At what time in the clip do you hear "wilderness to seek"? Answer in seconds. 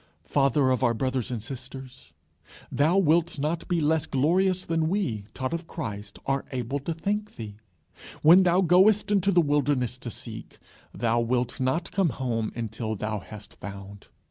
9.41-10.57